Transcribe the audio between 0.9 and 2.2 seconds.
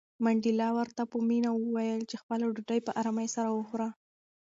په مینه وویل چې